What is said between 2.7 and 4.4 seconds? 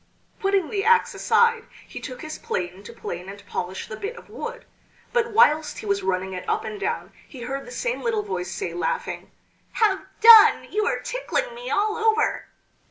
to plane and polish the bit of